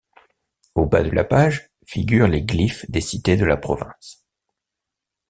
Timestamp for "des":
2.89-3.01